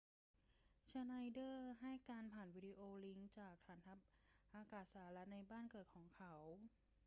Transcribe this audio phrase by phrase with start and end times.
[0.91, 3.97] ชไนเดอร์ให้การผ่านวิดีโอลิงก์จากฐานทัพ
[4.55, 6.33] อากาศสหรัฐในบ้านเกิดของเขา